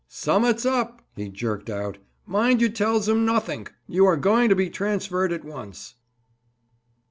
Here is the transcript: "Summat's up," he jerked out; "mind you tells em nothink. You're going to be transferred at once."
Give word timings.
"Summat's 0.07 0.65
up," 0.65 1.03
he 1.15 1.29
jerked 1.29 1.69
out; 1.69 1.99
"mind 2.25 2.59
you 2.59 2.69
tells 2.69 3.07
em 3.07 3.23
nothink. 3.23 3.71
You're 3.87 4.17
going 4.17 4.49
to 4.49 4.55
be 4.55 4.67
transferred 4.67 5.31
at 5.31 5.45
once." 5.45 5.93